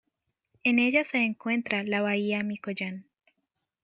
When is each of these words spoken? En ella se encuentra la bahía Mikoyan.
En 0.63 0.79
ella 0.79 1.03
se 1.03 1.19
encuentra 1.19 1.83
la 1.83 2.01
bahía 2.01 2.41
Mikoyan. 2.41 3.05